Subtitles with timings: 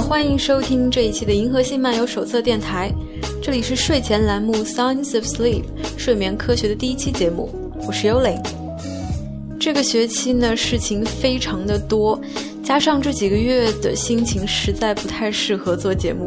[0.00, 2.90] 欢迎收听这一期的《银河系漫游手册》电台，
[3.42, 5.62] 这里是睡前栏目《Science of Sleep》
[5.96, 7.48] 睡眠科学的第一期节目，
[7.86, 8.36] 我是幽灵。
[9.60, 12.20] 这个学期呢，事情非常的多，
[12.64, 16.24] 加上这几个月的心情实在不太适合做节目，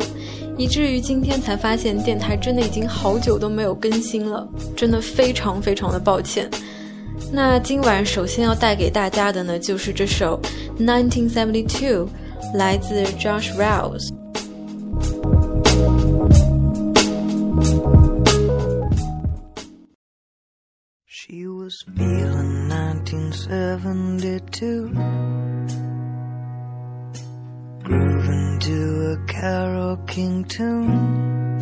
[0.58, 6.50] 以至于今天才发现电台真的已经好久都没有更新了，真的非常非常的抱歉。
[7.32, 10.40] 那今晚首先要带给大家的呢，就是这首
[10.84, 12.06] 《NINETY Seventy Two》，
[12.54, 14.12] 来自 Josh Rouse。
[21.06, 24.94] She was feeling 1972.
[27.84, 31.60] Grooving to a Carol King tune.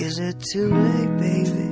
[0.00, 1.70] Is it too late, baby?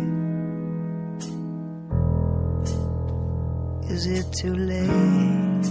[3.93, 5.67] Is it too late?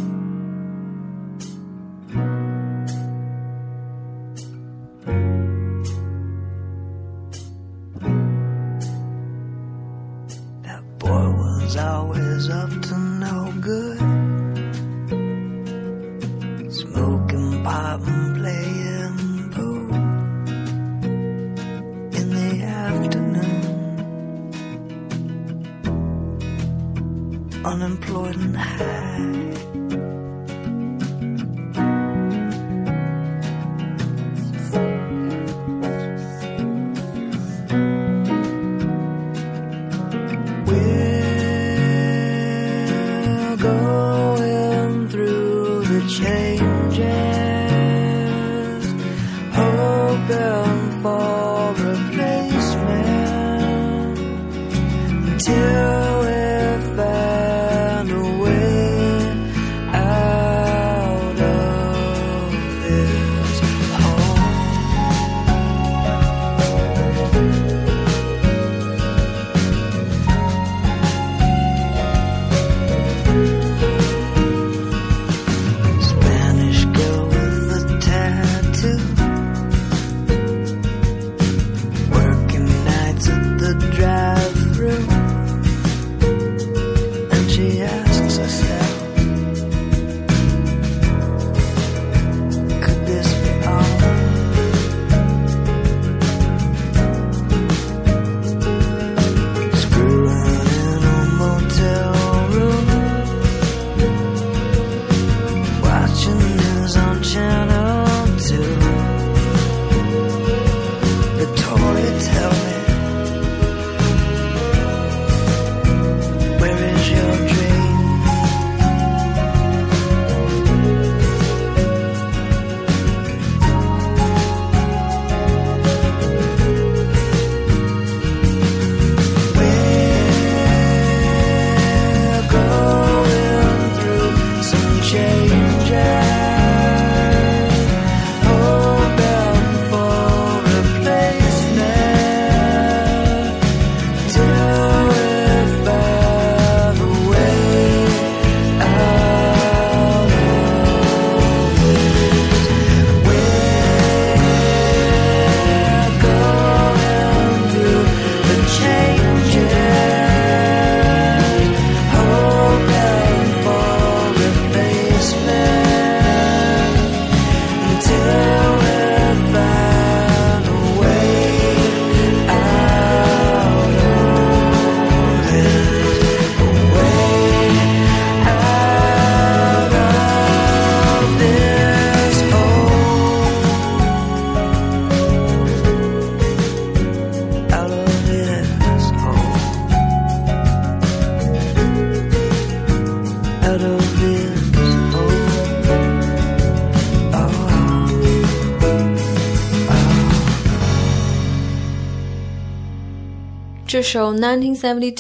[203.87, 205.15] 这首《1972》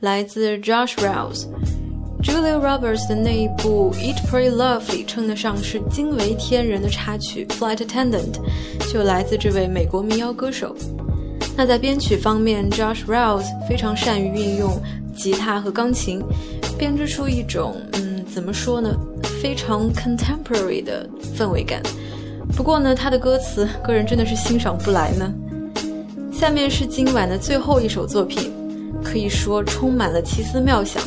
[0.00, 1.44] 来自 Josh Rouse。
[2.22, 8.32] Julia Roberts 的那一部《Eat Pray Love》里称得上是惊为天人的插曲《Flight Attendant》，
[8.90, 10.74] 就来自这位美国民谣歌手。
[11.54, 14.80] 那在编曲方面，Josh Rouse 非常善于运用
[15.14, 16.22] 吉他和钢琴，
[16.78, 18.98] 编织出一种嗯，怎么说呢，
[19.42, 21.06] 非常 contemporary 的
[21.36, 21.82] 氛围感。
[22.56, 25.30] 不过呢，他的歌词个人真的是欣赏不来呢。
[26.40, 28.50] 下面是今晚的最后一首作品，
[29.04, 31.02] 可以说充满了奇思妙想，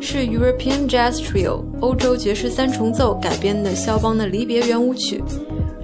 [0.00, 5.22] 是 European Jazz Trio 欧洲爵士三重奏改编的肖邦的离别圆舞曲，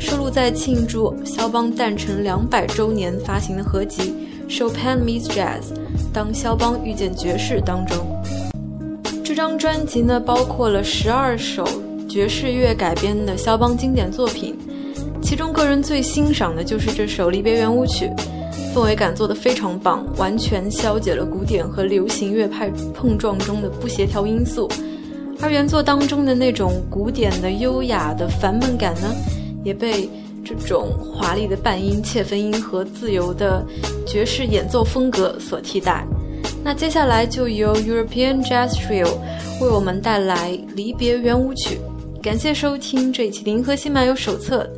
[0.00, 4.12] 收录在庆祝肖邦诞辰两百周年发行的合集
[4.52, 5.60] 《Chopin Meets Jazz》
[6.12, 8.04] 当肖邦遇见爵士当中。
[9.22, 11.64] 这张专辑呢，包括了十二首
[12.08, 14.58] 爵士乐改编的肖邦经典作品，
[15.22, 18.06] 其中个人最欣赏的就是这首《离别圆舞曲》，
[18.78, 24.70] 氛围感做得非常棒，完全消解了古典和流行乐派碰撞中的不协调因素。
[25.40, 29.12] 而原作当中的那种古典的、优雅的烦闷感呢？
[29.64, 30.08] 也被
[30.44, 33.66] 这种华丽的半音、切分音和自由的
[34.06, 36.06] 爵士演奏风格所替代。
[36.62, 39.08] 那接下来就由 European Jazz Trio
[39.60, 41.80] 为我们带来《离别圆舞曲》。
[42.22, 44.70] 感谢收听这一期的《银河系漫游手册》。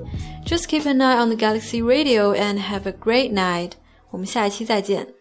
[0.48, 3.72] Just keep an eye on the Galaxy Radio and have a great night。
[4.10, 5.19] 我们下一期再见。